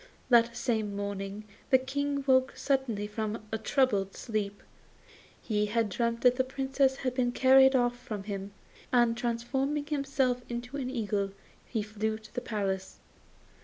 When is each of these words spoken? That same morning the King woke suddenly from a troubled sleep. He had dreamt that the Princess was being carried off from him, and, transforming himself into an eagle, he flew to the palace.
That 0.29 0.57
same 0.57 0.95
morning 0.95 1.43
the 1.69 1.77
King 1.77 2.23
woke 2.25 2.53
suddenly 2.57 3.05
from 3.05 3.45
a 3.51 3.59
troubled 3.59 4.15
sleep. 4.17 4.63
He 5.39 5.67
had 5.67 5.89
dreamt 5.89 6.21
that 6.21 6.37
the 6.37 6.43
Princess 6.43 7.03
was 7.03 7.13
being 7.13 7.31
carried 7.31 7.75
off 7.75 7.99
from 7.99 8.23
him, 8.23 8.51
and, 8.91 9.15
transforming 9.15 9.85
himself 9.85 10.41
into 10.49 10.77
an 10.77 10.89
eagle, 10.89 11.33
he 11.67 11.83
flew 11.83 12.17
to 12.17 12.33
the 12.33 12.41
palace. 12.41 12.97